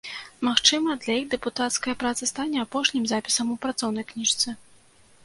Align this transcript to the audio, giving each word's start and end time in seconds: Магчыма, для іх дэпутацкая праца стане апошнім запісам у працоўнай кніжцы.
Магчыма, 0.47 0.93
для 1.03 1.17
іх 1.23 1.27
дэпутацкая 1.33 1.95
праца 2.03 2.29
стане 2.31 2.57
апошнім 2.65 3.05
запісам 3.13 3.53
у 3.57 3.59
працоўнай 3.67 4.05
кніжцы. 4.15 4.57